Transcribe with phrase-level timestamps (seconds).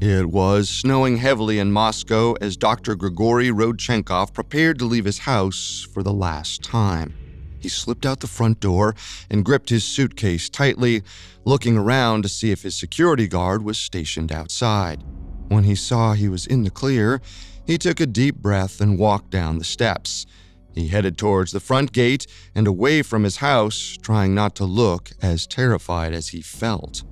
[0.00, 2.94] It was snowing heavily in Moscow as Dr.
[2.96, 7.14] Grigory Rodchenkov prepared to leave his house for the last time.
[7.58, 8.94] He slipped out the front door
[9.30, 11.02] and gripped his suitcase tightly,
[11.46, 15.02] looking around to see if his security guard was stationed outside.
[15.48, 17.22] When he saw he was in the clear,
[17.66, 20.26] he took a deep breath and walked down the steps.
[20.74, 25.12] He headed towards the front gate and away from his house, trying not to look
[25.22, 27.02] as terrified as he felt.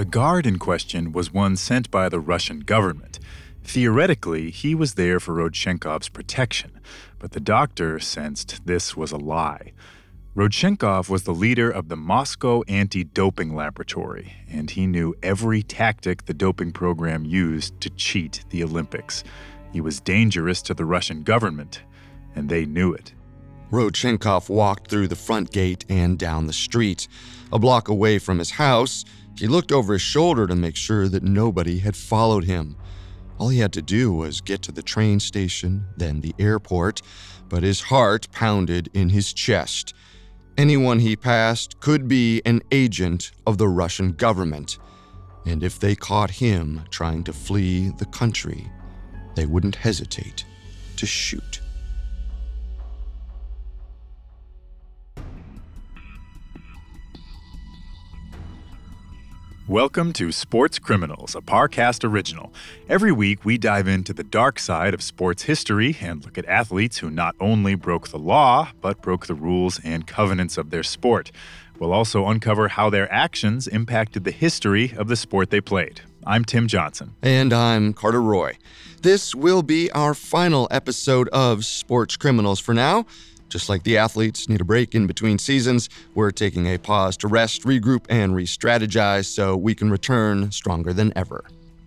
[0.00, 3.18] The guard in question was one sent by the Russian government.
[3.64, 6.80] Theoretically, he was there for Rodchenkov's protection,
[7.18, 9.74] but the doctor sensed this was a lie.
[10.34, 16.24] Rodchenkov was the leader of the Moscow Anti Doping Laboratory, and he knew every tactic
[16.24, 19.22] the doping program used to cheat the Olympics.
[19.70, 21.82] He was dangerous to the Russian government,
[22.34, 23.12] and they knew it.
[23.70, 27.06] Rodchenkov walked through the front gate and down the street.
[27.52, 29.04] A block away from his house,
[29.40, 32.76] he looked over his shoulder to make sure that nobody had followed him.
[33.38, 37.00] All he had to do was get to the train station, then the airport,
[37.48, 39.94] but his heart pounded in his chest.
[40.58, 44.78] Anyone he passed could be an agent of the Russian government.
[45.46, 48.70] And if they caught him trying to flee the country,
[49.36, 50.44] they wouldn't hesitate
[50.96, 51.62] to shoot.
[59.70, 62.52] Welcome to Sports Criminals, a Parcast original.
[62.88, 66.98] Every week, we dive into the dark side of sports history and look at athletes
[66.98, 71.30] who not only broke the law, but broke the rules and covenants of their sport.
[71.78, 76.00] We'll also uncover how their actions impacted the history of the sport they played.
[76.26, 77.14] I'm Tim Johnson.
[77.22, 78.58] And I'm Carter Roy.
[79.02, 83.06] This will be our final episode of Sports Criminals for now.
[83.50, 87.26] Just like the athletes need a break in between seasons, we're taking a pause to
[87.26, 91.44] rest, regroup, and re strategize so we can return stronger than ever.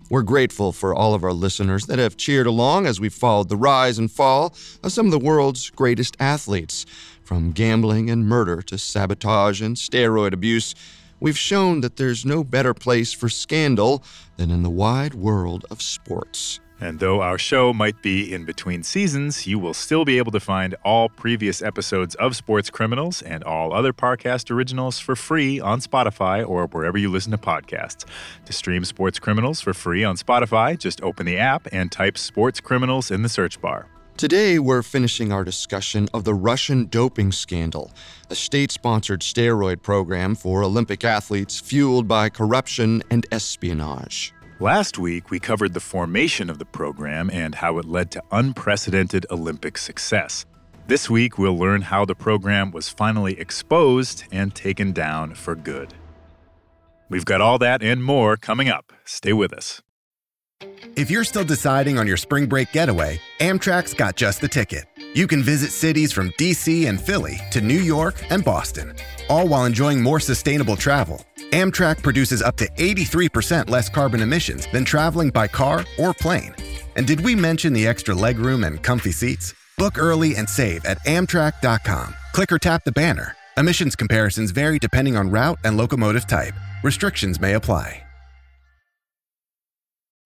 [0.09, 3.55] We're grateful for all of our listeners that have cheered along as we've followed the
[3.55, 4.53] rise and fall
[4.83, 6.85] of some of the world's greatest athletes.
[7.23, 10.75] From gambling and murder to sabotage and steroid abuse,
[11.21, 14.03] we've shown that there's no better place for scandal
[14.35, 16.59] than in the wide world of sports.
[16.83, 20.39] And though our show might be in between seasons, you will still be able to
[20.41, 25.79] find all previous episodes of Sports Criminals and all other Parcast originals for free on
[25.79, 28.03] Spotify or wherever you listen to podcasts.
[28.43, 32.59] To stream Sports Criminals for free on Spotify, just open the app and type Sports
[32.59, 33.87] Criminals in the search bar.
[34.17, 37.93] Today, we're finishing our discussion of the Russian doping scandal,
[38.29, 44.33] a state sponsored steroid program for Olympic athletes fueled by corruption and espionage.
[44.63, 49.25] Last week, we covered the formation of the program and how it led to unprecedented
[49.29, 50.45] Olympic success.
[50.87, 55.93] This week, we'll learn how the program was finally exposed and taken down for good.
[57.09, 58.93] We've got all that and more coming up.
[59.03, 59.81] Stay with us.
[60.95, 64.85] If you're still deciding on your spring break getaway, Amtrak's got just the ticket.
[65.13, 68.95] You can visit cities from DC and Philly to New York and Boston,
[69.29, 71.21] all while enjoying more sustainable travel.
[71.53, 76.55] Amtrak produces up to 83% less carbon emissions than traveling by car or plane.
[76.95, 79.53] And did we mention the extra legroom and comfy seats?
[79.77, 82.15] Book early and save at Amtrak.com.
[82.33, 83.35] Click or tap the banner.
[83.57, 86.55] Emissions comparisons vary depending on route and locomotive type.
[86.83, 88.03] Restrictions may apply.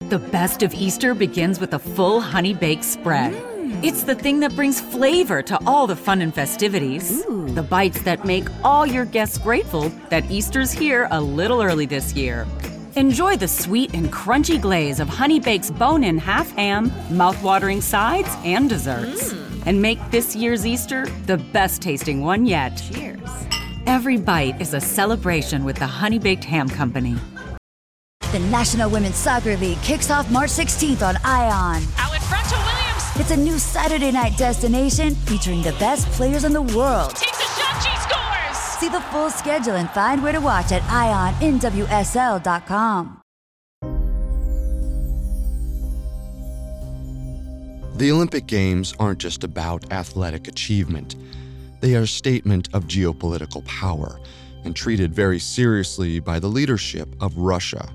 [0.07, 3.33] The best of Easter begins with a full honey baked spread.
[3.83, 7.25] It's the thing that brings flavor to all the fun and festivities.
[7.25, 12.13] The bites that make all your guests grateful that Easter's here a little early this
[12.13, 12.47] year.
[12.95, 18.29] Enjoy the sweet and crunchy glaze of Honey Bake's bone in half ham, mouth-watering sides,
[18.45, 19.33] and desserts.
[19.33, 19.67] Mm.
[19.67, 22.81] And make this year's Easter the best tasting one yet.
[22.91, 23.19] Cheers.
[23.85, 27.17] Every bite is a celebration with the Honey Baked Ham Company.
[28.31, 31.83] The National Women's Soccer League kicks off March 16th on ION.
[33.19, 37.15] It's a new Saturday night destination featuring the best players in the world.
[37.15, 38.55] Takes a shot, she scores.
[38.79, 41.61] See the full schedule and find where to watch at IONNWSL.com.
[47.95, 51.15] The Olympic Games aren't just about athletic achievement,
[51.81, 54.19] they are a statement of geopolitical power
[54.63, 57.89] and treated very seriously by the leadership of Russia.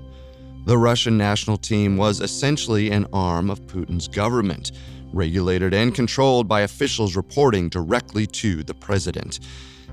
[0.65, 4.71] The Russian national team was essentially an arm of Putin's government,
[5.13, 9.39] regulated and controlled by officials reporting directly to the president.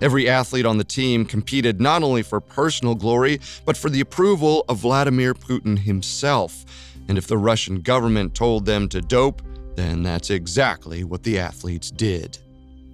[0.01, 4.65] Every athlete on the team competed not only for personal glory, but for the approval
[4.69, 6.65] of Vladimir Putin himself.
[7.09, 9.43] And if the Russian government told them to dope,
[9.77, 12.39] then that's exactly what the athletes did.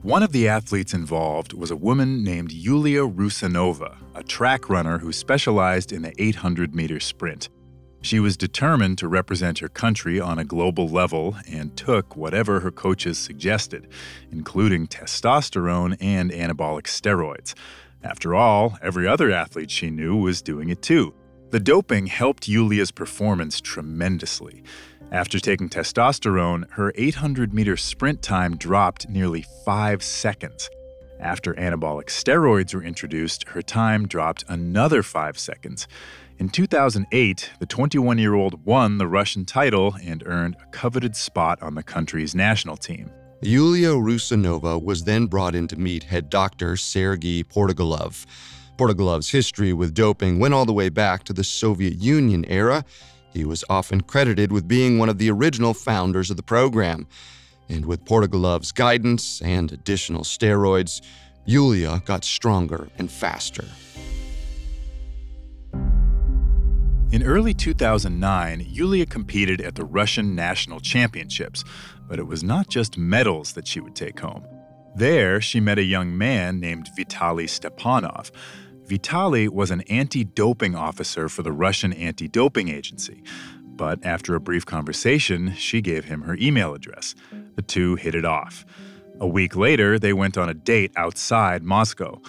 [0.03, 5.13] One of the athletes involved was a woman named Yulia Rusanova, a track runner who
[5.13, 7.49] specialized in the 800 meter sprint.
[8.07, 12.71] She was determined to represent her country on a global level and took whatever her
[12.71, 13.89] coaches suggested,
[14.31, 17.55] including testosterone and anabolic steroids.
[18.05, 21.15] After all, every other athlete she knew was doing it too.
[21.51, 24.63] The doping helped Yulia's performance tremendously.
[25.11, 30.71] After taking testosterone, her 800 meter sprint time dropped nearly five seconds.
[31.19, 35.89] After anabolic steroids were introduced, her time dropped another five seconds.
[36.39, 41.63] In 2008, the 21 year old won the Russian title and earned a coveted spot
[41.63, 43.11] on the country's national team.
[43.41, 48.27] Yulia Rusanova was then brought in to meet head doctor Sergei Portugalov.
[48.77, 52.85] Portugalov's history with doping went all the way back to the Soviet Union era.
[53.33, 57.07] He was often credited with being one of the original founders of the program.
[57.71, 61.01] And with Portugalov's guidance and additional steroids,
[61.47, 63.65] Yulia got stronger and faster.
[67.13, 71.63] In early 2009, Yulia competed at the Russian National Championships,
[72.09, 74.45] but it was not just medals that she would take home.
[74.97, 78.33] There, she met a young man named Vitaly Stepanov.
[78.89, 83.23] Vitaly was an anti doping officer for the Russian anti doping agency.
[83.63, 87.15] But after a brief conversation, she gave him her email address.
[87.55, 88.67] The two hit it off.
[89.21, 92.21] A week later, they went on a date outside Moscow.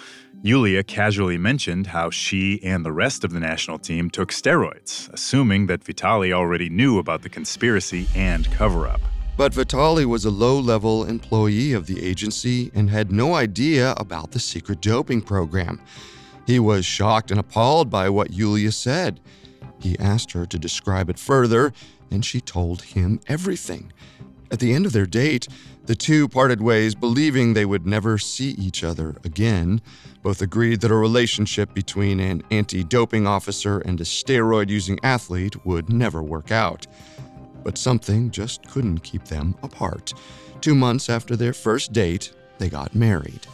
[0.43, 5.65] Yulia casually mentioned how she and the rest of the national team took steroids, assuming
[5.65, 9.01] that Vitaly already knew about the conspiracy and cover up.
[9.35, 14.31] But Vitaly was a low level employee of the agency and had no idea about
[14.31, 15.81] the secret doping program.
[16.45, 19.19] He was shocked and appalled by what Yulia said.
[19.79, 21.73] He asked her to describe it further,
[22.11, 23.91] and she told him everything.
[24.51, 25.47] At the end of their date,
[25.87, 29.81] the two parted ways believing they would never see each other again.
[30.21, 35.65] Both agreed that a relationship between an anti doping officer and a steroid using athlete
[35.65, 36.85] would never work out.
[37.63, 40.13] But something just couldn't keep them apart.
[40.59, 43.47] Two months after their first date, they got married.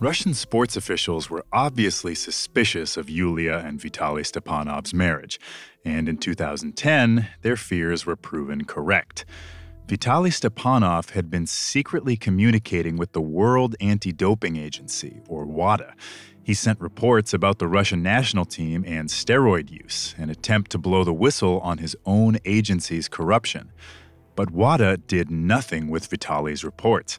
[0.00, 5.40] Russian sports officials were obviously suspicious of Yulia and Vitaly Stepanov's marriage,
[5.84, 9.24] and in 2010, their fears were proven correct.
[9.88, 15.94] Vitaly Stepanov had been secretly communicating with the World Anti Doping Agency, or WADA.
[16.44, 21.02] He sent reports about the Russian national team and steroid use, an attempt to blow
[21.02, 23.72] the whistle on his own agency's corruption.
[24.36, 27.18] But WADA did nothing with Vitaly's reports.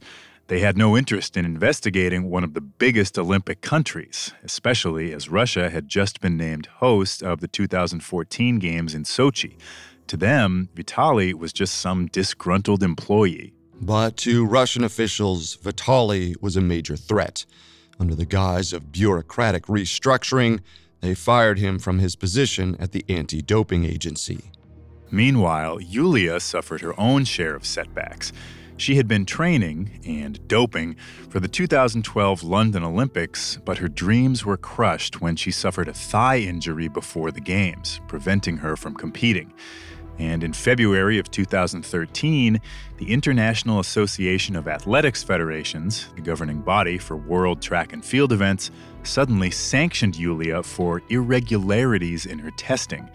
[0.50, 5.70] They had no interest in investigating one of the biggest Olympic countries, especially as Russia
[5.70, 9.58] had just been named host of the 2014 Games in Sochi.
[10.08, 13.54] To them, Vitaly was just some disgruntled employee.
[13.80, 17.46] But to Russian officials, Vitaly was a major threat.
[18.00, 20.62] Under the guise of bureaucratic restructuring,
[21.02, 24.52] they fired him from his position at the anti doping agency.
[25.12, 28.34] Meanwhile, Yulia suffered her own share of setbacks.
[28.80, 30.96] She had been training and doping
[31.30, 36.38] for the 2012 London Olympics, but her dreams were crushed when she suffered a thigh
[36.38, 39.54] injury before the Games, preventing her from competing.
[40.18, 42.62] And in February of 2013,
[42.98, 48.72] the International Association of Athletics Federations, the governing body for world track and field events,
[49.04, 53.10] suddenly sanctioned Yulia for irregularities in her testing.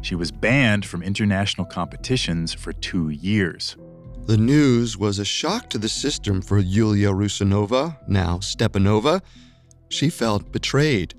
[0.00, 3.76] She was banned from international competitions for two years.
[4.26, 9.22] The news was a shock to the system for Yulia Rusanova, now Stepanova.
[9.88, 11.14] She felt betrayed.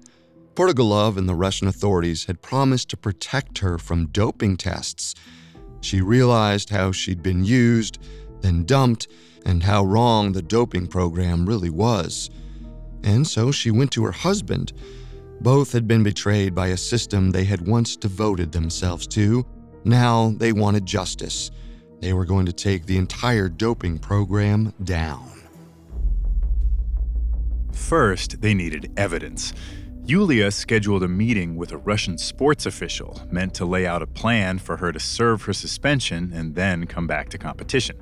[0.55, 5.15] Portugalov and the Russian authorities had promised to protect her from doping tests.
[5.81, 7.99] She realized how she'd been used,
[8.41, 9.07] then dumped,
[9.45, 12.29] and how wrong the doping program really was.
[13.03, 14.73] And so she went to her husband.
[15.41, 19.45] Both had been betrayed by a system they had once devoted themselves to.
[19.83, 21.49] Now they wanted justice.
[22.01, 25.29] They were going to take the entire doping program down.
[27.71, 29.53] First, they needed evidence.
[30.03, 34.57] Yulia scheduled a meeting with a Russian sports official meant to lay out a plan
[34.57, 37.97] for her to serve her suspension and then come back to competition.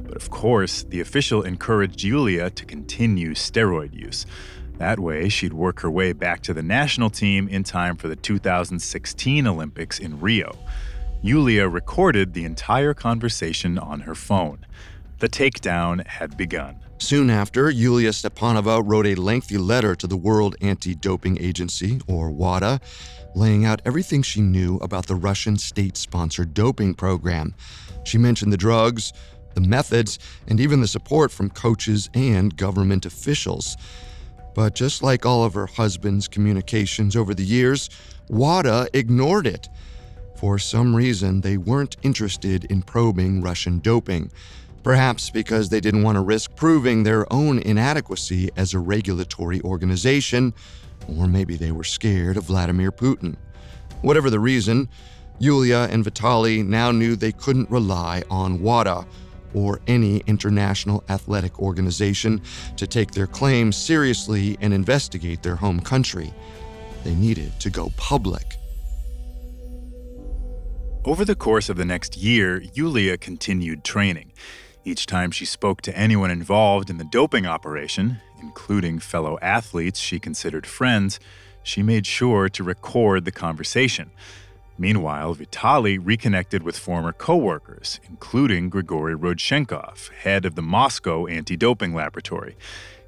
[0.00, 4.24] But of course, the official encouraged Yulia to continue steroid use.
[4.78, 8.16] That way, she'd work her way back to the national team in time for the
[8.16, 10.56] 2016 Olympics in Rio.
[11.24, 14.66] Yulia recorded the entire conversation on her phone.
[15.20, 16.80] The takedown had begun.
[16.98, 22.32] Soon after, Yulia Stepanova wrote a lengthy letter to the World Anti Doping Agency, or
[22.32, 22.80] WADA,
[23.36, 27.54] laying out everything she knew about the Russian state sponsored doping program.
[28.02, 29.12] She mentioned the drugs,
[29.54, 33.76] the methods, and even the support from coaches and government officials.
[34.56, 37.90] But just like all of her husband's communications over the years,
[38.28, 39.68] WADA ignored it.
[40.42, 44.32] For some reason, they weren't interested in probing Russian doping,
[44.82, 50.52] perhaps because they didn't want to risk proving their own inadequacy as a regulatory organization,
[51.06, 53.36] or maybe they were scared of Vladimir Putin.
[54.00, 54.88] Whatever the reason,
[55.38, 59.06] Yulia and Vitaly now knew they couldn't rely on WADA
[59.54, 62.42] or any international athletic organization
[62.76, 66.34] to take their claims seriously and investigate their home country.
[67.04, 68.56] They needed to go public.
[71.04, 74.30] Over the course of the next year, Yulia continued training.
[74.84, 80.20] Each time she spoke to anyone involved in the doping operation, including fellow athletes she
[80.20, 81.18] considered friends,
[81.64, 84.12] she made sure to record the conversation.
[84.78, 92.54] Meanwhile, Vitaly reconnected with former coworkers, including Grigory Rodchenkov, head of the Moscow anti-doping laboratory.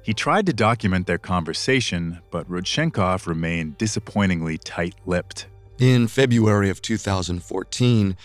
[0.03, 5.47] He tried to document their conversation, but Rodchenkov remained disappointingly tight-lipped.
[5.79, 8.15] In February of 2014,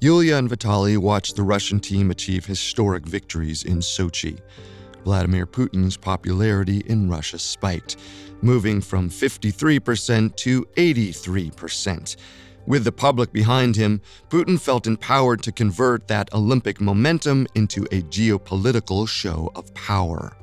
[0.00, 4.40] Yulia and Vitaly watched the Russian team achieve historic victories in Sochi.
[5.04, 7.96] Vladimir Putin's popularity in Russia spiked,
[8.42, 12.16] moving from 53% to 83%.
[12.66, 18.02] With the public behind him, Putin felt empowered to convert that Olympic momentum into a
[18.02, 20.36] geopolitical show of power.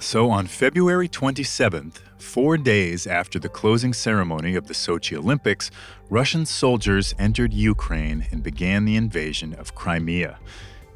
[0.00, 5.72] So on February 27th, four days after the closing ceremony of the Sochi Olympics,
[6.08, 10.38] Russian soldiers entered Ukraine and began the invasion of Crimea.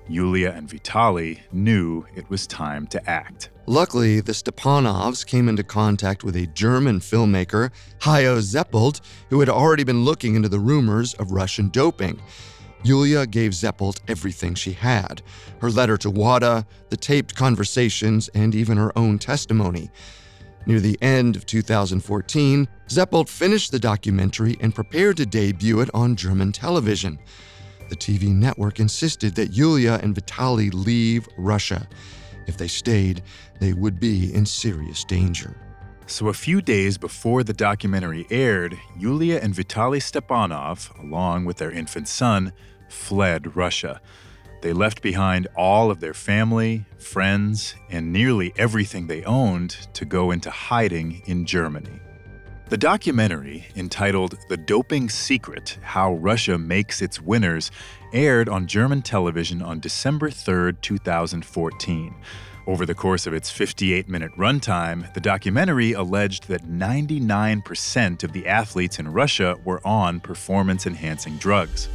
[0.09, 3.51] Yulia and Vitaly knew it was time to act.
[3.67, 9.85] Luckily, the Stepanovs came into contact with a German filmmaker, Hajo Seppelt, who had already
[9.85, 12.21] been looking into the rumors of Russian doping.
[12.85, 15.23] Yulia gave Seppelt everything she had
[15.61, 19.89] her letter to WADA, the taped conversations, and even her own testimony.
[20.67, 26.17] Near the end of 2014, Seppelt finished the documentary and prepared to debut it on
[26.17, 27.19] German television.
[27.89, 31.89] The TV network insisted that Yulia and Vitaly leave Russia.
[32.49, 33.23] If they stayed,
[33.61, 35.57] they would be in serious danger.
[36.07, 41.71] So, a few days before the documentary aired, Yulia and Vitaly Stepanov, along with their
[41.71, 42.53] infant son,
[42.93, 44.01] fled Russia.
[44.63, 50.31] They left behind all of their family, friends, and nearly everything they owned to go
[50.31, 52.01] into hiding in Germany.
[52.69, 57.71] The documentary, entitled The Doping Secret How Russia Makes Its Winners,
[58.13, 62.15] aired on German television on December 3, 2014.
[62.67, 68.47] Over the course of its 58 minute runtime, the documentary alleged that 99% of the
[68.47, 71.89] athletes in Russia were on performance enhancing drugs.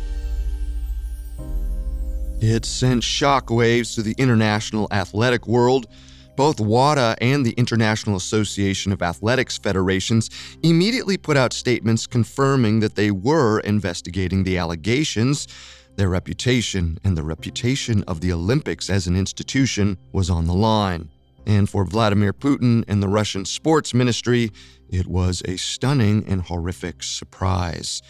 [2.40, 5.88] It sent shockwaves to the international athletic world
[6.38, 10.30] both WADA and the International Association of Athletics Federations
[10.62, 15.48] immediately put out statements confirming that they were investigating the allegations.
[15.96, 21.10] Their reputation and the reputation of the Olympics as an institution was on the line.
[21.48, 24.52] And for Vladimir Putin and the Russian sports ministry,
[24.90, 28.04] it was a stunning and horrific surprise.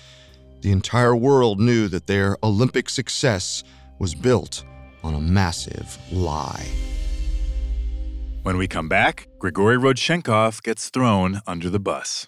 [0.62, 3.63] The entire world knew that their Olympic success
[4.00, 4.63] was built
[5.04, 6.68] on a massive lie.
[8.44, 12.27] When we come back, Grigory Rodchenkov gets thrown under the bus.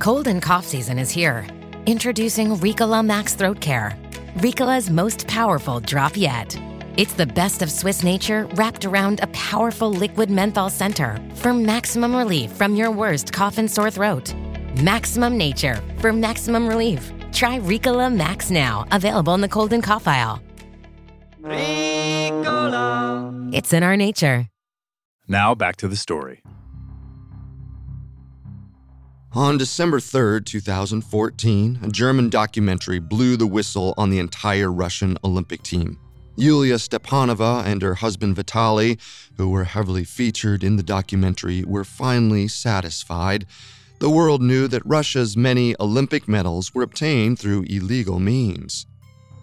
[0.00, 1.46] Cold and cough season is here.
[1.84, 3.94] Introducing Ricola Max Throat Care,
[4.38, 6.58] Ricola's most powerful drop yet.
[6.96, 12.16] It's the best of Swiss nature wrapped around a powerful liquid menthol center for maximum
[12.16, 14.34] relief from your worst cough and sore throat.
[14.80, 17.12] Maximum nature for maximum relief.
[17.30, 20.40] Try Ricola Max now, available in the cold and cough aisle.
[21.42, 22.80] Ricola.
[23.52, 24.48] It's in our nature.
[25.28, 26.42] Now back to the story.
[29.32, 35.62] On December 3, 2014, a German documentary blew the whistle on the entire Russian Olympic
[35.62, 36.00] team.
[36.34, 38.98] Yulia Stepanova and her husband Vitaly,
[39.36, 43.46] who were heavily featured in the documentary, were finally satisfied.
[44.00, 48.84] The world knew that Russia's many Olympic medals were obtained through illegal means.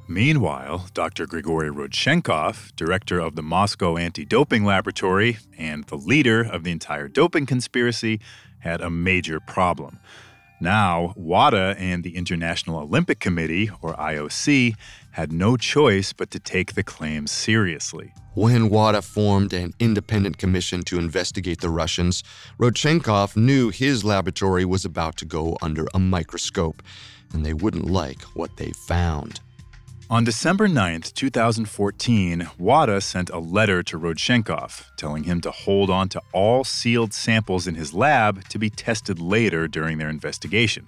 [0.10, 1.26] Meanwhile, Dr.
[1.26, 7.10] Grigory Rodchenkov, director of the Moscow Anti Doping Laboratory and the leader of the entire
[7.10, 8.22] doping conspiracy,
[8.68, 10.00] had a major problem.
[10.60, 14.76] Now, WADA and the International Olympic Committee, or IOC,
[15.12, 18.12] had no choice but to take the claims seriously.
[18.34, 22.24] When WADA formed an independent commission to investigate the Russians,
[22.60, 26.84] Rodchenkov knew his laboratory was about to go under a microscope,
[27.34, 29.40] and they wouldn't like what they found.
[30.10, 36.08] On December 9, 2014, WADA sent a letter to Rodchenkov telling him to hold on
[36.10, 40.88] to all sealed samples in his lab to be tested later during their investigation.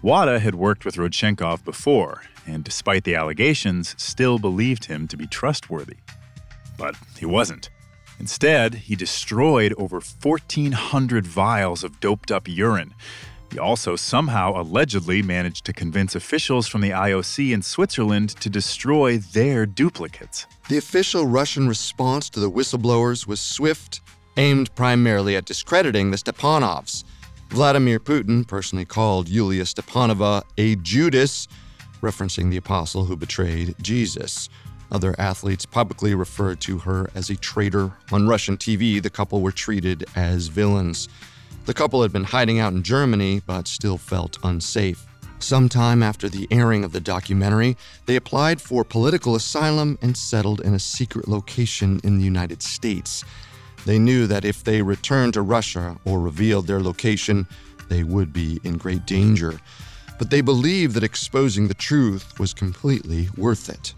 [0.00, 5.26] WADA had worked with Rodchenkov before, and despite the allegations, still believed him to be
[5.26, 5.98] trustworthy.
[6.78, 7.68] But he wasn't.
[8.18, 12.94] Instead, he destroyed over 1,400 vials of doped up urine
[13.56, 19.16] he also somehow allegedly managed to convince officials from the IOC in Switzerland to destroy
[19.16, 20.46] their duplicates.
[20.68, 24.02] The official Russian response to the whistleblowers was swift,
[24.36, 27.04] aimed primarily at discrediting the Stepanovs.
[27.48, 31.48] Vladimir Putin personally called Yulia Stepanova a Judas,
[32.02, 34.50] referencing the apostle who betrayed Jesus.
[34.92, 37.92] Other athletes publicly referred to her as a traitor.
[38.12, 41.08] On Russian TV, the couple were treated as villains.
[41.66, 45.04] The couple had been hiding out in Germany, but still felt unsafe.
[45.40, 50.74] Sometime after the airing of the documentary, they applied for political asylum and settled in
[50.74, 53.24] a secret location in the United States.
[53.84, 57.48] They knew that if they returned to Russia or revealed their location,
[57.88, 59.60] they would be in great danger.
[60.18, 63.92] But they believed that exposing the truth was completely worth it.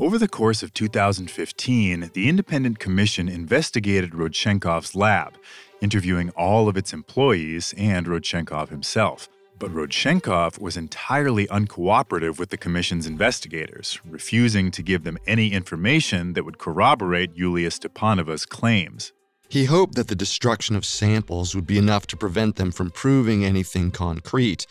[0.00, 5.36] Over the course of 2015, the Independent Commission investigated Rodchenkov's lab,
[5.80, 9.28] interviewing all of its employees and Rodchenkov himself.
[9.58, 16.34] But Rodchenkov was entirely uncooperative with the Commission's investigators, refusing to give them any information
[16.34, 19.12] that would corroborate Yulia Stepanova's claims.
[19.48, 23.44] He hoped that the destruction of samples would be enough to prevent them from proving
[23.44, 24.64] anything concrete.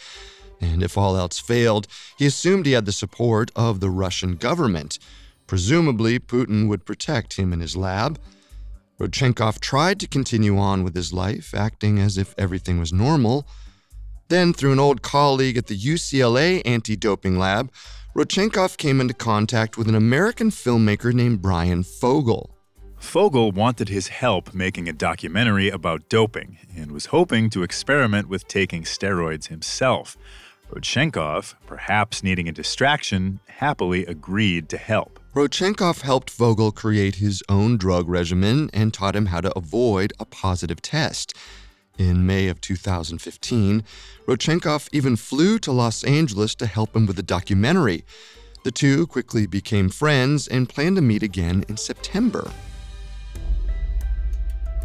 [0.62, 1.86] And if all else failed,
[2.18, 5.00] he assumed he had the support of the Russian government.
[5.48, 8.20] Presumably, Putin would protect him in his lab.
[9.00, 13.48] Rodchenkov tried to continue on with his life, acting as if everything was normal.
[14.28, 17.72] Then, through an old colleague at the UCLA anti doping lab,
[18.16, 22.58] Rodchenkov came into contact with an American filmmaker named Bryan Fogel.
[22.98, 28.48] Fogel wanted his help making a documentary about doping and was hoping to experiment with
[28.48, 30.18] taking steroids himself.
[30.72, 35.20] Rodchenkov, perhaps needing a distraction, happily agreed to help.
[35.38, 40.26] Rodchenkov helped Fogel create his own drug regimen and taught him how to avoid a
[40.26, 41.32] positive test.
[42.00, 43.84] In May of 2015,
[44.26, 48.04] Rodchenkov even flew to Los Angeles to help him with the documentary.
[48.64, 52.52] The two quickly became friends and planned to meet again in September.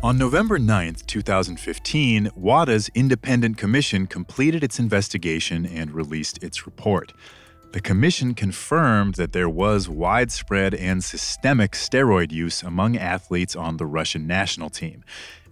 [0.03, 7.15] On November 9, 2015, WADA's independent commission completed its investigation and released its report.
[7.73, 13.87] The commission confirmed that there was widespread and systemic steroid use among athletes on the
[13.87, 15.05] Russian national team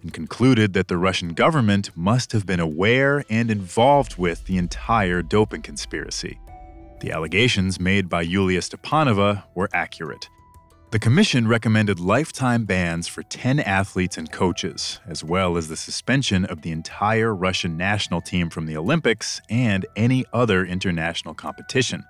[0.03, 5.23] and concluded that the Russian government must have been aware and involved with the entire
[5.23, 6.39] doping conspiracy.
[6.99, 10.29] The allegations made by Yulia Stepanova were accurate.
[10.91, 16.43] The commission recommended lifetime bans for 10 athletes and coaches, as well as the suspension
[16.43, 22.03] of the entire Russian national team from the Olympics and any other international competition.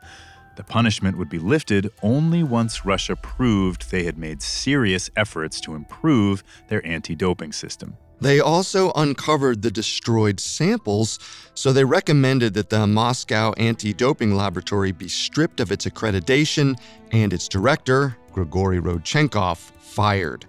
[0.56, 5.76] The punishment would be lifted only once Russia proved they had made serious efforts to
[5.76, 7.98] improve their anti doping system.
[8.22, 11.18] They also uncovered the destroyed samples,
[11.56, 16.80] so they recommended that the Moscow anti doping laboratory be stripped of its accreditation
[17.12, 20.46] and its director, Grigory Rodchenkov, fired.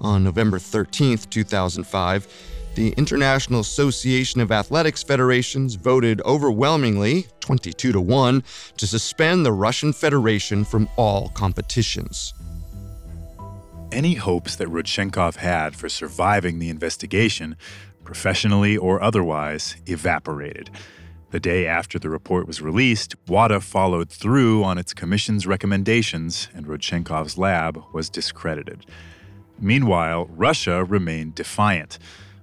[0.00, 2.28] On November 13, 2005,
[2.76, 8.44] the International Association of Athletics Federations voted overwhelmingly, 22 to 1,
[8.76, 12.34] to suspend the Russian Federation from all competitions.
[13.92, 17.56] Any hopes that Rodchenkov had for surviving the investigation,
[18.04, 20.70] professionally or otherwise, evaporated.
[21.32, 26.66] The day after the report was released, WADA followed through on its commission's recommendations, and
[26.66, 28.86] Rodchenkov's lab was discredited.
[29.58, 31.98] Meanwhile, Russia remained defiant.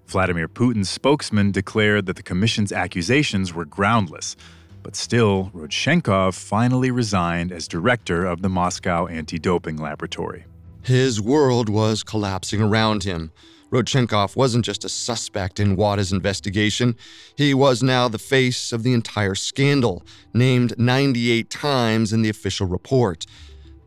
[0.06, 4.36] Vladimir Putin's spokesman declared that the commission's accusations were groundless.
[4.84, 10.46] But still, Rodchenkov finally resigned as director of the Moscow anti doping laboratory.
[10.88, 13.34] His world was collapsing around him.
[13.74, 16.96] Rodchenkov wasn't just a suspect in Wada's investigation,
[17.36, 20.02] he was now the face of the entire scandal,
[20.34, 23.26] named 98 times in the official report.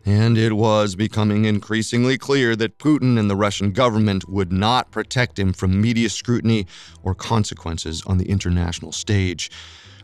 [0.04, 5.38] And it was becoming increasingly clear that Putin and the Russian government would not protect
[5.38, 6.66] him from media scrutiny
[7.02, 9.50] or consequences on the international stage.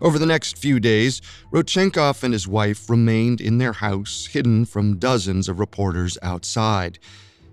[0.01, 4.99] Over the next few days, Rodchenkov and his wife remained in their house, hidden from
[4.99, 6.99] dozens of reporters outside.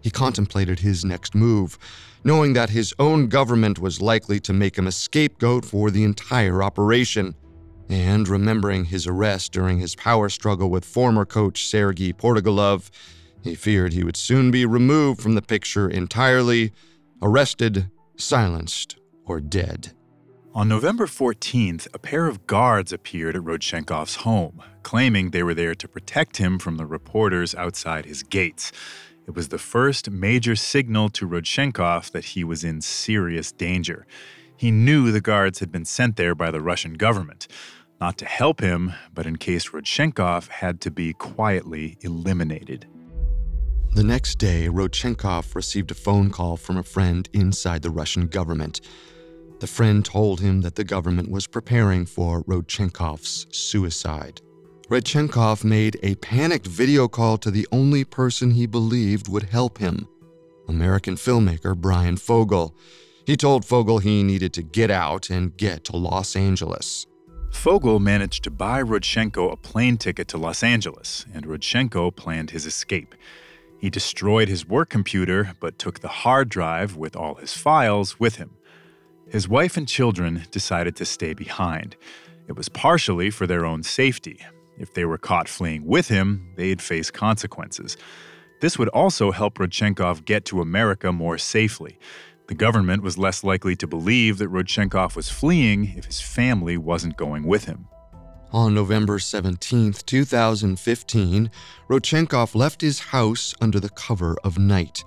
[0.01, 1.77] He contemplated his next move,
[2.23, 6.61] knowing that his own government was likely to make him a scapegoat for the entire
[6.61, 7.35] operation.
[7.89, 12.89] And remembering his arrest during his power struggle with former coach Sergei Portugalov,
[13.41, 16.71] he feared he would soon be removed from the picture entirely,
[17.21, 19.93] arrested, silenced, or dead.
[20.55, 25.73] On November 14th, a pair of guards appeared at Rodchenkov's home, claiming they were there
[25.73, 28.71] to protect him from the reporters outside his gates.
[29.25, 34.05] It was the first major signal to Rodchenkov that he was in serious danger.
[34.55, 37.47] He knew the guards had been sent there by the Russian government,
[37.99, 42.85] not to help him, but in case Rodchenkov had to be quietly eliminated.
[43.95, 48.81] The next day, Rodchenkov received a phone call from a friend inside the Russian government.
[49.63, 54.41] The friend told him that the government was preparing for Rodchenkov's suicide.
[54.89, 60.05] Rodchenkov made a panicked video call to the only person he believed would help him
[60.67, 62.75] American filmmaker Bryan Fogel.
[63.25, 67.07] He told Fogel he needed to get out and get to Los Angeles.
[67.49, 72.65] Fogel managed to buy Rodchenko a plane ticket to Los Angeles, and Rodchenko planned his
[72.65, 73.15] escape.
[73.79, 78.35] He destroyed his work computer, but took the hard drive with all his files with
[78.35, 78.57] him.
[79.33, 81.95] His wife and children decided to stay behind.
[82.47, 84.45] It was partially for their own safety.
[84.77, 87.97] If they were caught fleeing with him, they'd face consequences.
[88.61, 91.97] This would also help Rodchenkov get to America more safely.
[92.45, 97.17] The government was less likely to believe that Rodchenkov was fleeing if his family wasn't
[97.17, 97.87] going with him.
[98.51, 101.49] On November 17, 2015,
[101.89, 105.03] Rodchenkov left his house under the cover of night.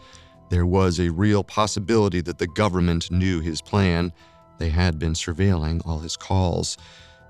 [0.49, 4.13] There was a real possibility that the government knew his plan.
[4.59, 6.77] They had been surveilling all his calls.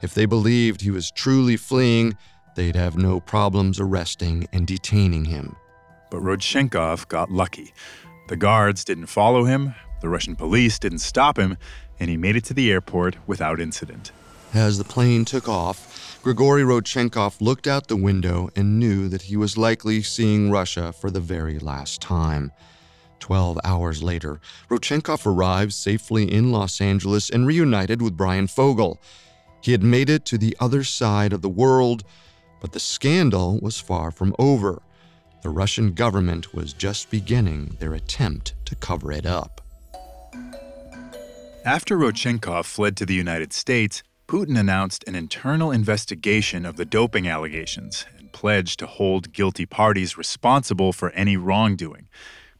[0.02, 2.16] If they believed he was truly fleeing,
[2.54, 5.56] they'd have no problems arresting and detaining him.
[6.10, 7.72] But Rodchenkov got lucky.
[8.28, 11.56] The guards didn't follow him, the Russian police didn't stop him,
[11.98, 14.12] and he made it to the airport without incident.
[14.52, 19.36] As the plane took off, Grigory Rodchenkov looked out the window and knew that he
[19.36, 22.52] was likely seeing Russia for the very last time.
[23.26, 29.00] Twelve hours later, Rodchenkov arrived safely in Los Angeles and reunited with Bryan Fogel.
[29.60, 32.04] He had made it to the other side of the world,
[32.60, 34.80] but the scandal was far from over.
[35.42, 39.60] The Russian government was just beginning their attempt to cover it up.
[41.64, 47.26] After Rodchenkov fled to the United States, Putin announced an internal investigation of the doping
[47.26, 52.06] allegations and pledged to hold guilty parties responsible for any wrongdoing.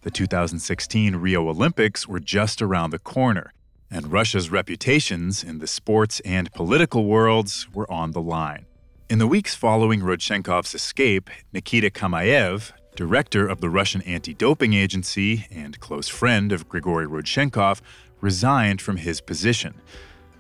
[0.07, 3.53] The 2016 Rio Olympics were just around the corner,
[3.91, 8.67] and Russia's reputations in the sports and political worlds were on the line.
[9.11, 15.49] In the weeks following Rodchenkov's escape, Nikita Kamaev, director of the Russian anti doping agency
[15.51, 17.81] and close friend of Grigory Rodchenkov,
[18.21, 19.75] resigned from his position.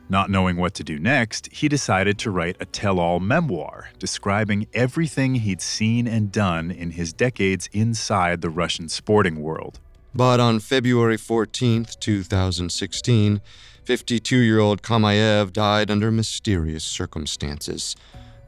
[0.08, 4.68] Not knowing what to do next, he decided to write a tell all memoir describing
[4.72, 9.80] everything he'd seen and done in his decades inside the Russian sporting world.
[10.14, 13.40] But on February 14, 2016,
[13.84, 17.96] 52 year old Kamayev died under mysterious circumstances.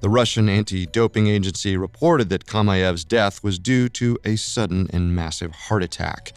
[0.01, 5.15] The Russian anti doping agency reported that Kamayev's death was due to a sudden and
[5.15, 6.33] massive heart attack.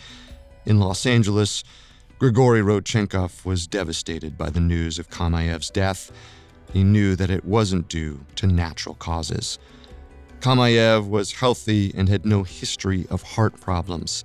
[0.65, 1.63] In Los Angeles,
[2.21, 6.11] Grigory Rodchenkov was devastated by the news of Kamayev's death.
[6.71, 9.57] He knew that it wasn't due to natural causes.
[10.39, 14.23] Kamayev was healthy and had no history of heart problems.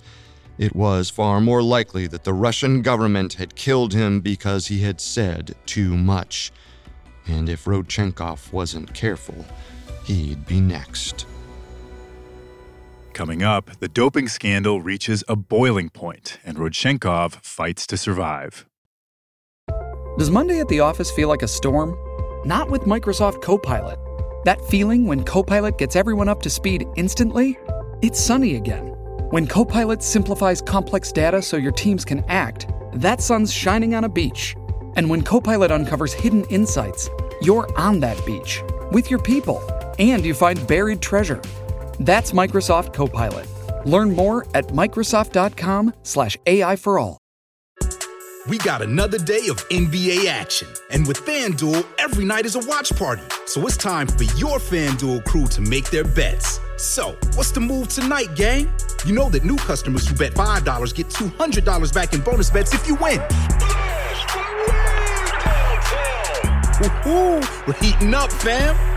[0.59, 5.01] It was far more likely that the Russian government had killed him because he had
[5.01, 6.51] said too much.
[7.25, 9.43] And if Rodchenkov wasn't careful,
[10.03, 11.25] he'd be next.
[13.17, 18.67] Coming up, the doping scandal reaches a boiling point, and Rodchenkov fights to survive.
[20.19, 21.97] Does Monday at the office feel like a storm?
[22.45, 23.97] Not with Microsoft Copilot.
[24.45, 27.57] That feeling when Copilot gets everyone up to speed instantly?
[28.03, 28.89] It's sunny again.
[29.31, 34.09] When Copilot simplifies complex data so your teams can act, that sun's shining on a
[34.09, 34.55] beach.
[34.95, 37.09] And when Copilot uncovers hidden insights,
[37.41, 39.59] you're on that beach with your people
[39.97, 41.41] and you find buried treasure.
[41.99, 43.47] That's Microsoft Copilot.
[43.85, 47.17] Learn more at Microsoft.com/slash AI for all.
[48.49, 50.69] We got another day of NBA action.
[50.89, 53.23] And with FanDuel, every night is a watch party.
[53.45, 56.61] So it's time for your FanDuel crew to make their bets.
[56.77, 58.71] So, what's the move tonight, gang?
[59.05, 62.87] You know that new customers who bet $5 get $200 back in bonus bets if
[62.87, 63.19] you win.
[66.79, 68.96] Woo-hoo, we're heating up, fam.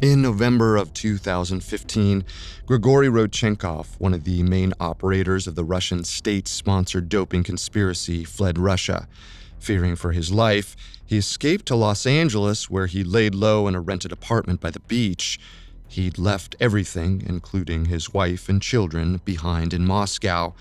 [0.00, 2.24] In November of 2015,
[2.64, 8.56] Grigory Rodchenkov, one of the main operators of the Russian state sponsored doping conspiracy, fled
[8.56, 9.06] Russia.
[9.58, 13.80] Fearing for his life, he escaped to Los Angeles, where he laid low in a
[13.82, 15.38] rented apartment by the beach.
[15.86, 20.54] He'd left everything, including his wife and children, behind in Moscow.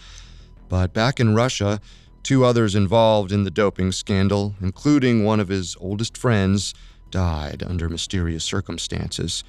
[0.68, 1.80] But back in Russia,
[2.24, 6.74] two others involved in the doping scandal, including one of his oldest friends,
[7.12, 9.44] died under mysterious circumstances.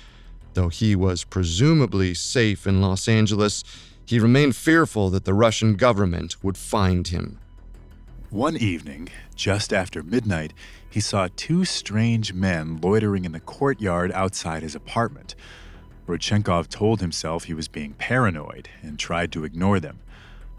[0.55, 3.63] Though he was presumably safe in Los Angeles,
[4.05, 7.39] he remained fearful that the Russian government would find him.
[8.31, 10.53] One evening, just after midnight,
[10.89, 15.35] he saw two strange men loitering in the courtyard outside his apartment.
[16.07, 20.01] Rodchenkov told himself he was being paranoid and tried to ignore them.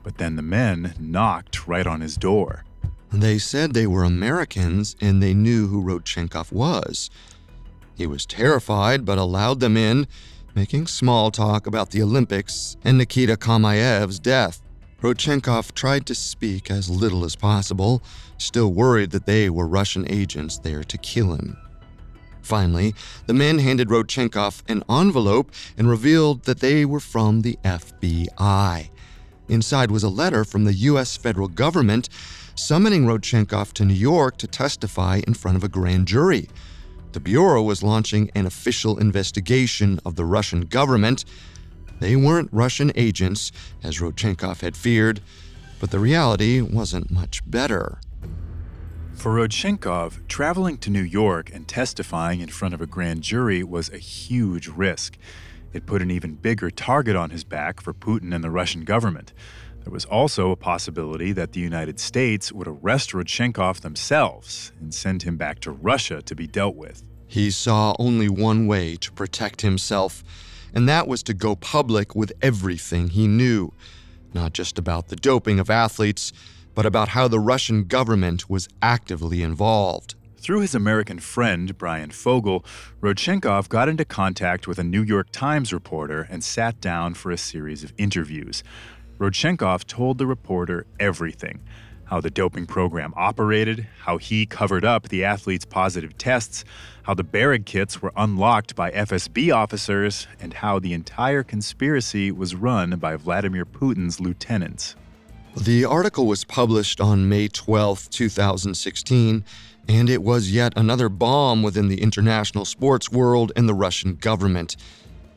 [0.04, 2.64] But then the men knocked right on his door.
[3.12, 7.10] They said they were Americans and they knew who Rodchenkov was.
[7.96, 10.08] He was terrified but allowed them in,
[10.56, 14.62] making small talk about the Olympics and Nikita Kamaev's death.
[15.02, 18.02] Rodchenkov tried to speak as little as possible,
[18.38, 21.58] still worried that they were Russian agents there to kill him.
[22.42, 22.96] Finally,
[23.28, 28.90] the men handed Rodchenkov an envelope and revealed that they were from the FBI.
[29.48, 31.18] Inside was a letter from the U.S.
[31.18, 32.10] federal government
[32.56, 36.50] summoning Rodchenkov to New York to testify in front of a grand jury.
[37.14, 41.26] The Bureau was launching an official investigation of the Russian government.
[42.00, 43.52] They weren't Russian agents,
[43.84, 45.22] as Rodchenkov had feared,
[45.80, 48.00] but the reality wasn't much better.
[49.14, 53.90] For Rodchenkov, traveling to New York and testifying in front of a grand jury was
[53.90, 55.18] a huge risk.
[55.74, 59.32] It put an even bigger target on his back for Putin and the Russian government.
[59.84, 65.24] There was also a possibility that the United States would arrest Rodchenkov themselves and send
[65.24, 67.04] him back to Russia to be dealt with.
[67.28, 70.24] He saw only one way to protect himself,
[70.74, 73.74] and that was to go public with everything he knew,
[74.34, 76.32] not just about the doping of athletes,
[76.76, 80.16] but about how the Russian government was actively involved.
[80.38, 82.66] Through his American friend, Bryan Fogel,
[83.00, 87.38] Rodchenkov got into contact with a New York Times reporter and sat down for a
[87.38, 88.64] series of interviews.
[89.22, 91.62] Rodchenkov told the reporter everything
[92.06, 96.66] how the doping program operated, how he covered up the athletes' positive tests,
[97.04, 102.54] how the BEREG kits were unlocked by FSB officers, and how the entire conspiracy was
[102.54, 104.96] run by Vladimir Putin's lieutenants.
[105.56, 109.46] The article was published on May 12, 2016,
[109.88, 114.76] and it was yet another bomb within the international sports world and the Russian government.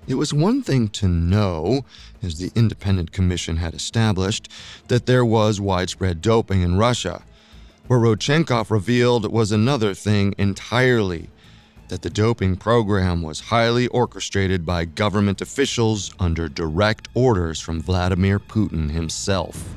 [0.06, 1.86] It was one thing to know,
[2.24, 4.48] as the independent commission had established,
[4.88, 7.22] that there was widespread doping in Russia.
[7.86, 11.28] What Rodchenkov revealed was another thing entirely
[11.88, 18.40] that the doping program was highly orchestrated by government officials under direct orders from Vladimir
[18.40, 19.74] Putin himself.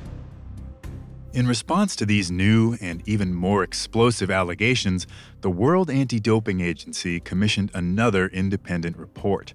[1.33, 5.05] In response to these new and even more explosive allegations,
[5.41, 9.53] the World Anti Doping Agency commissioned another independent report.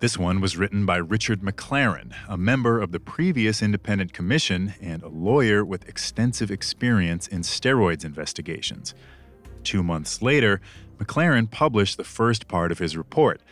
[0.00, 5.02] This one was written by Richard McLaren, a member of the previous independent commission and
[5.02, 8.94] a lawyer with extensive experience in steroids investigations.
[9.62, 10.62] Two months later,
[10.96, 13.42] McLaren published the first part of his report.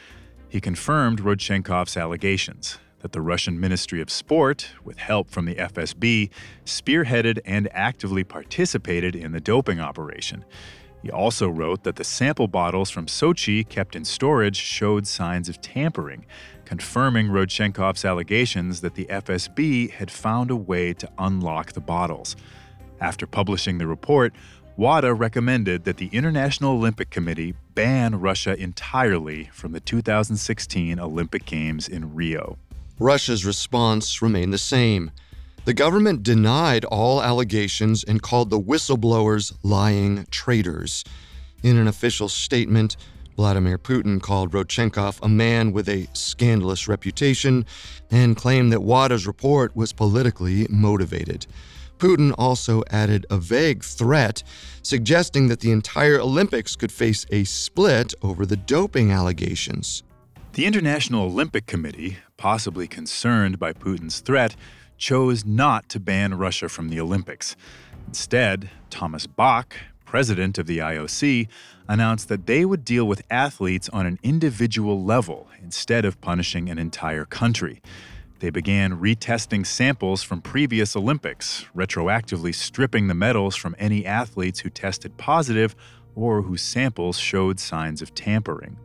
[0.49, 6.31] He confirmed Rodchenkov's allegations that the Russian Ministry of Sport, with help from the FSB,
[6.65, 10.47] spearheaded and actively participated in the doping operation.
[11.03, 15.61] He also wrote that the sample bottles from Sochi kept in storage showed signs of
[15.61, 16.27] tampering,
[16.65, 22.37] confirming Rodchenkov's allegations that the FSB had found a way to unlock the bottles.
[23.01, 24.35] After publishing the report,
[24.77, 31.89] WADA recommended that the International Olympic Committee ban Russia entirely from the 2016 Olympic Games
[31.89, 32.59] in Rio.
[33.01, 35.11] Russia's response remained the same.
[35.69, 41.05] The government denied all allegations and called the whistleblowers lying traitors.
[41.63, 42.97] In an official statement,
[43.37, 47.67] Vladimir Putin called Rodchenkov a man with a scandalous reputation
[48.11, 51.47] and claimed that WADA's report was politically motivated.
[51.99, 54.43] Putin also added a vague threat,
[54.81, 60.03] suggesting that the entire Olympics could face a split over the doping allegations.
[60.55, 64.57] The International Olympic Committee, possibly concerned by Putin's threat,
[64.99, 67.57] chose not to ban Russia from the Olympics.
[68.07, 71.49] Instead, Thomas Bach, president of the IOC,
[71.89, 76.79] announced that they would deal with athletes on an individual level instead of punishing an
[76.79, 77.81] entire country.
[78.41, 84.71] They began retesting samples from previous Olympics, retroactively stripping the medals from any athletes who
[84.71, 85.75] tested positive
[86.15, 88.77] or whose samples showed signs of tampering.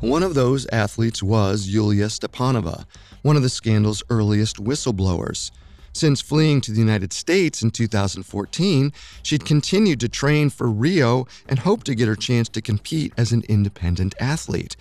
[0.00, 2.84] One of those athletes was Yulia Stepanova,
[3.22, 5.50] one of the scandal's earliest whistleblowers.
[5.94, 11.60] Since fleeing to the United States in 2014, she'd continued to train for Rio and
[11.60, 14.76] hoped to get her chance to compete as an independent athlete.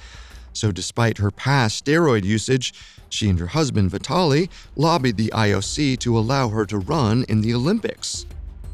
[0.52, 2.74] So, despite her past steroid usage,
[3.08, 7.54] she and her husband Vitaly lobbied the IOC to allow her to run in the
[7.54, 8.26] Olympics.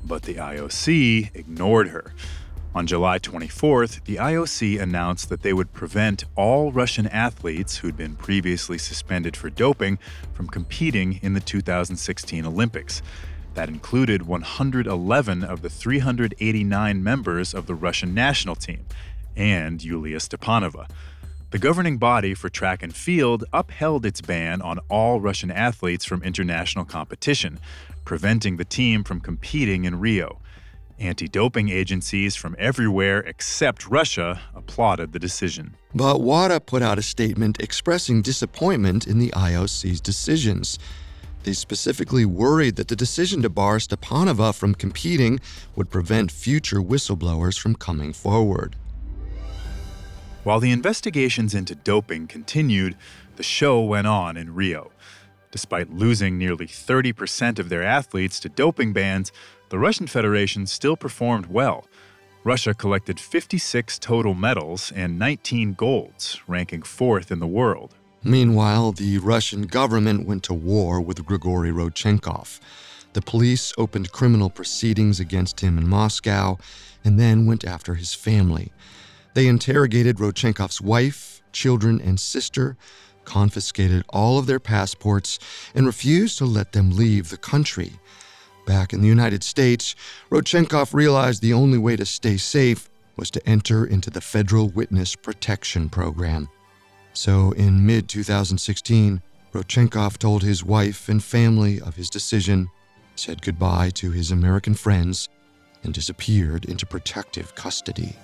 [0.04, 2.14] But the IOC ignored her.
[2.74, 8.16] On July 24th, the IOC announced that they would prevent all Russian athletes who'd been
[8.16, 10.00] previously suspended for doping
[10.34, 13.02] from competing in the 2016 Olympics.
[13.56, 18.86] That included 111 of the 389 members of the Russian national team
[19.36, 20.90] and Yulia Stepanova.
[21.50, 26.24] The governing body for track and field upheld its ban on all Russian athletes from
[26.24, 27.60] international competition,
[28.06, 30.40] preventing the team from competing in Rio.
[31.02, 35.76] Anti doping agencies from everywhere except Russia applauded the decision.
[35.96, 40.78] But WADA put out a statement expressing disappointment in the IOC's decisions.
[41.42, 45.40] They specifically worried that the decision to bar Stepanova from competing
[45.76, 48.76] would prevent future whistleblowers from coming forward.
[50.44, 52.96] While the investigations into doping continued,
[53.38, 54.92] the show went on in Rio.
[55.50, 59.32] Despite losing nearly 30% of their athletes to doping bans,
[59.72, 61.88] the Russian Federation still performed well.
[62.44, 67.96] Russia collected 56 total medals and 19 golds, ranking fourth in the world.
[68.22, 72.60] Meanwhile, the Russian government went to war with Grigory Rodchenkov.
[73.14, 76.58] The police opened criminal proceedings against him in Moscow
[77.06, 78.74] and then went after his family.
[79.36, 82.76] They interrogated Rodchenkov's wife, children, and sister,
[83.24, 85.40] confiscated all of their passports,
[85.74, 87.94] and refused to let them leave the country.
[88.66, 89.96] Back in the United States,
[90.30, 95.16] Rodchenkov realized the only way to stay safe was to enter into the Federal Witness
[95.16, 96.48] Protection Program.
[97.14, 99.22] So in mid 2016,
[99.54, 102.70] Rodchenkov told his wife and family of his decision,
[103.16, 105.28] said goodbye to his American friends,
[105.84, 108.16] and disappeared into protective custody.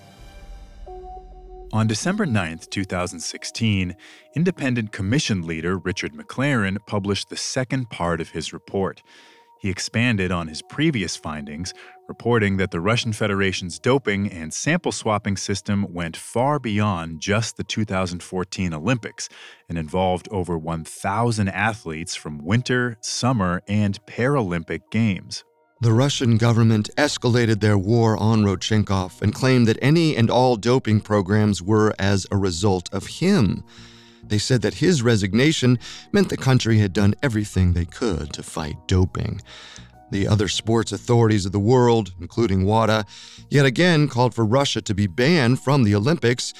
[1.74, 3.94] On December 9, 2016,
[4.36, 9.04] independent commission leader Richard McLaren published the second part of his report.
[9.60, 11.74] He expanded on his previous findings,
[12.08, 17.64] reporting that the Russian Federation's doping and sample swapping system went far beyond just the
[17.64, 19.30] 2014 Olympics
[19.68, 25.44] and involved over 1,000 athletes from winter, summer, and Paralympic Games.
[25.80, 31.02] The Russian government escalated their war on Rodchenkov and claimed that any and all doping
[31.02, 33.64] programs were as a result of him.
[34.28, 35.80] They said that his resignation
[36.12, 39.42] meant the country had done everything they could to fight doping.
[40.12, 43.06] The other sports authorities of the world, including WADA,
[43.50, 46.54] yet again called for Russia to be banned from the Olympics,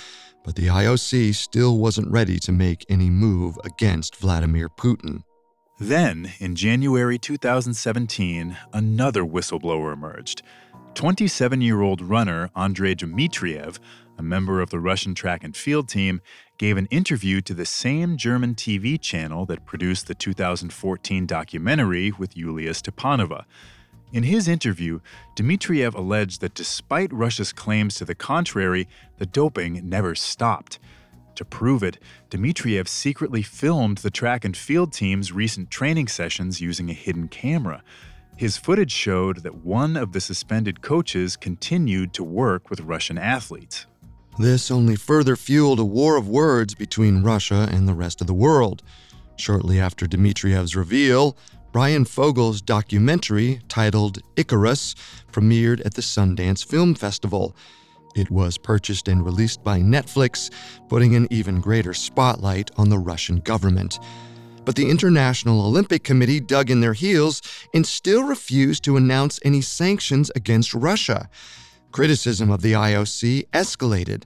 [0.44, 5.24] but the IOC still wasn't ready to make any move against Vladimir Putin.
[5.80, 10.42] Then, in January 2017, another whistleblower emerged.
[10.96, 13.78] 27 year old runner Andrei Dmitriev,
[14.18, 16.22] a member of the Russian track and field team,
[16.58, 22.36] gave an interview to the same German TV channel that produced the 2014 documentary with
[22.36, 23.46] Yulia Stepanova.
[24.14, 25.00] In his interview,
[25.36, 28.88] Dmitriev alleged that despite Russia's claims to the contrary,
[29.18, 30.80] the doping never stopped.
[31.36, 32.00] To prove it,
[32.32, 37.84] Dmitriev secretly filmed the track and field team's recent training sessions using a hidden camera.
[38.38, 43.86] His footage showed that one of the suspended coaches continued to work with Russian athletes.
[44.40, 48.36] This only further fueled a war of words between Russia and the rest of the
[48.36, 48.84] world.
[49.36, 51.36] Shortly after Dmitriev's reveal,
[51.72, 54.94] Bryan Fogel's documentary titled Icarus
[55.32, 57.56] premiered at the Sundance Film Festival.
[58.16, 60.52] It was purchased and released by Netflix,
[60.88, 64.00] putting an even greater spotlight on the Russian government.
[64.66, 67.42] But the International Olympic Committee dug in their heels
[67.74, 71.28] and still refused to announce any sanctions against Russia.
[71.92, 74.24] Criticism of the IOC escalated.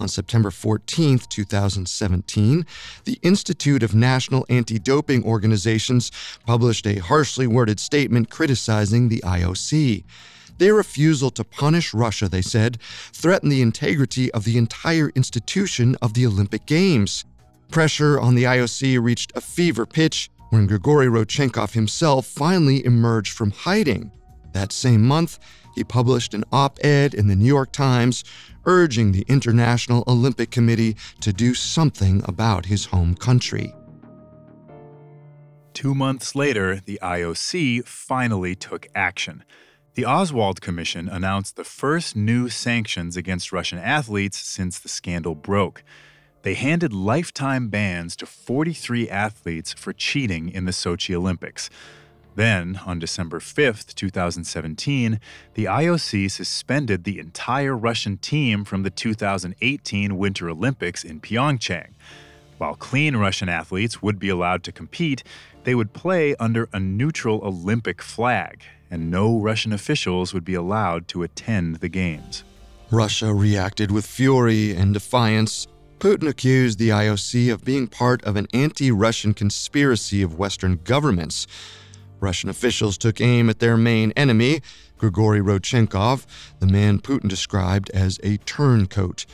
[0.00, 2.66] On September 14, 2017,
[3.04, 6.10] the Institute of National Anti Doping Organizations
[6.44, 10.02] published a harshly worded statement criticizing the IOC.
[10.58, 12.78] Their refusal to punish Russia, they said,
[13.12, 17.24] threatened the integrity of the entire institution of the Olympic Games.
[17.70, 23.50] Pressure on the IOC reached a fever pitch when Grigory Rodchenkov himself finally emerged from
[23.50, 24.12] hiding.
[24.54, 25.38] That same month,
[25.74, 28.24] he published an op ed in the New York Times
[28.64, 33.74] urging the International Olympic Committee to do something about his home country.
[35.74, 39.44] Two months later, the IOC finally took action.
[39.94, 45.82] The Oswald Commission announced the first new sanctions against Russian athletes since the scandal broke.
[46.42, 51.70] They handed lifetime bans to 43 athletes for cheating in the Sochi Olympics.
[52.36, 55.20] Then, on December 5, 2017,
[55.54, 61.90] the IOC suspended the entire Russian team from the 2018 Winter Olympics in Pyeongchang.
[62.58, 65.22] While clean Russian athletes would be allowed to compete,
[65.62, 71.06] they would play under a neutral Olympic flag, and no Russian officials would be allowed
[71.08, 72.42] to attend the Games.
[72.90, 75.66] Russia reacted with fury and defiance.
[75.98, 81.46] Putin accused the IOC of being part of an anti Russian conspiracy of Western governments.
[82.24, 84.62] Russian officials took aim at their main enemy,
[84.96, 86.24] Grigory Rodchenkov,
[86.58, 89.26] the man Putin described as a turncoat.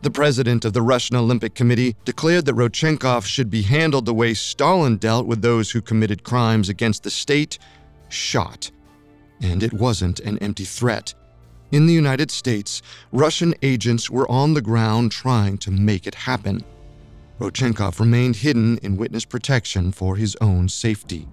[0.00, 4.32] The president of the Russian Olympic Committee declared that Rodchenkov should be handled the way
[4.32, 7.58] Stalin dealt with those who committed crimes against the state
[8.08, 8.70] shot.
[9.42, 11.12] And it wasn't an empty threat.
[11.70, 12.80] In the United States,
[13.12, 16.64] Russian agents were on the ground trying to make it happen.
[17.38, 21.28] Rodchenkov remained hidden in witness protection for his own safety.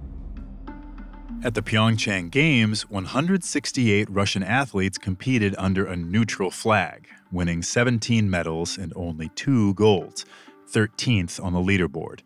[1.43, 8.75] At the Pyeongchang Games, 168 Russian athletes competed under a neutral flag, winning 17 medals
[8.75, 10.25] and only two golds,
[10.71, 12.21] 13th on the leaderboard.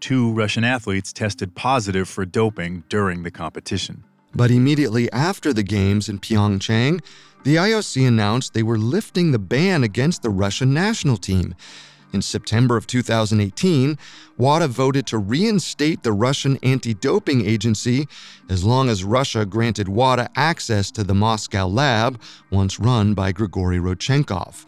[0.00, 4.02] Two Russian athletes tested positive for doping during the competition.
[4.34, 7.04] But immediately after the Games in Pyeongchang,
[7.44, 11.54] the IOC announced they were lifting the ban against the Russian national team.
[12.12, 13.96] In September of 2018,
[14.36, 18.08] WADA voted to reinstate the Russian anti doping agency
[18.48, 23.78] as long as Russia granted WADA access to the Moscow lab once run by Grigory
[23.78, 24.66] Rodchenkov.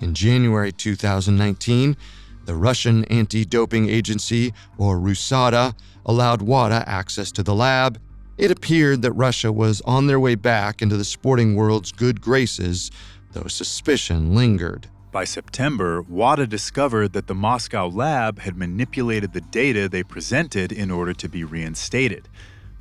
[0.00, 1.96] In January 2019,
[2.44, 5.74] the Russian anti doping agency, or RUSADA,
[6.06, 7.98] allowed WADA access to the lab
[8.38, 12.92] it appeared that Russia was on their way back into the sporting world's good graces,
[13.32, 14.88] though suspicion lingered.
[15.10, 20.90] By September, WADA discovered that the Moscow lab had manipulated the data they presented in
[20.90, 22.28] order to be reinstated.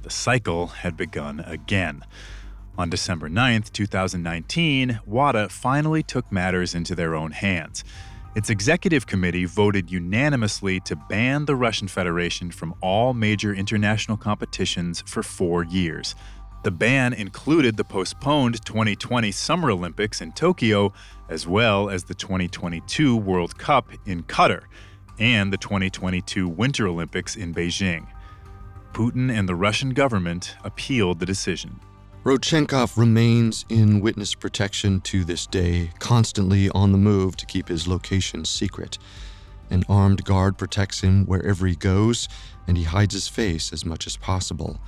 [0.01, 2.03] The cycle had begun again.
[2.77, 7.85] On December 9, 2019, WADA finally took matters into their own hands.
[8.35, 15.01] Its executive committee voted unanimously to ban the Russian Federation from all major international competitions
[15.07, 16.13] for four years.
[16.67, 20.91] The ban included the postponed 2020 Summer Olympics in Tokyo,
[21.29, 24.63] as well as the 2022 World Cup in Qatar
[25.17, 28.07] and the 2022 Winter Olympics in Beijing.
[28.91, 31.79] Putin and the Russian government appealed the decision.
[32.25, 37.87] Rodchenkov remains in witness protection to this day, constantly on the move to keep his
[37.87, 38.97] location secret.
[39.69, 42.27] An armed guard protects him wherever he goes,
[42.67, 44.81] and he hides his face as much as possible.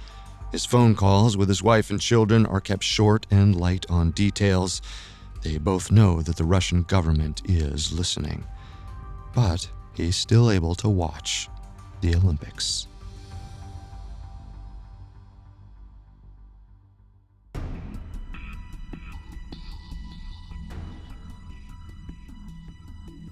[0.51, 4.81] His phone calls with his wife and children are kept short and light on details.
[5.43, 8.43] They both know that the Russian government is listening.
[9.35, 11.47] But he's still able to watch
[12.01, 12.88] the Olympics.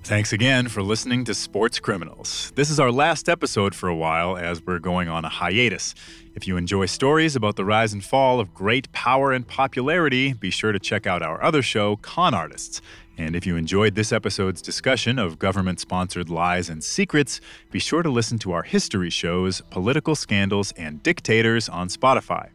[0.07, 2.53] Thanks again for listening to Sports Criminals.
[2.55, 5.93] This is our last episode for a while as we're going on a hiatus.
[6.33, 10.49] If you enjoy stories about the rise and fall of great power and popularity, be
[10.49, 12.79] sure to check out our other show, Con Artists.
[13.17, 18.01] And if you enjoyed this episode's discussion of government sponsored lies and secrets, be sure
[18.01, 22.51] to listen to our history shows, Political Scandals and Dictators on Spotify.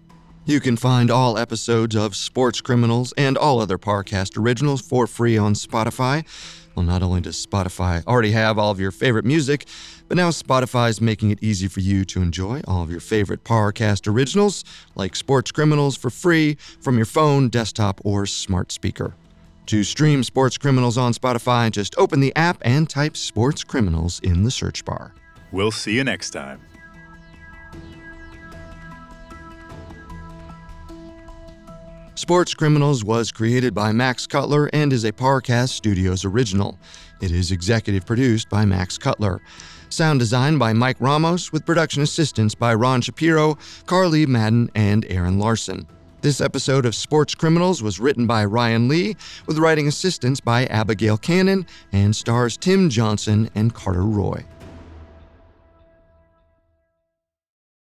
[0.46, 5.36] You can find all episodes of Sports Criminals and all other Parcast originals for free
[5.36, 6.24] on Spotify.
[6.74, 9.66] Well, not only does Spotify already have all of your favorite music,
[10.08, 13.44] but now Spotify is making it easy for you to enjoy all of your favorite
[13.44, 14.64] Parcast originals,
[14.94, 19.14] like Sports Criminals, for free from your phone, desktop, or smart speaker.
[19.66, 24.42] To stream Sports Criminals on Spotify, just open the app and type Sports Criminals in
[24.42, 25.14] the search bar.
[25.52, 26.60] We'll see you next time.
[32.22, 36.78] Sports Criminals was created by Max Cutler and is a Parcast Studios original.
[37.20, 39.40] It is executive produced by Max Cutler.
[39.88, 45.40] Sound design by Mike Ramos, with production assistance by Ron Shapiro, Carly Madden, and Aaron
[45.40, 45.84] Larson.
[46.20, 49.16] This episode of Sports Criminals was written by Ryan Lee,
[49.46, 54.44] with writing assistance by Abigail Cannon, and stars Tim Johnson and Carter Roy.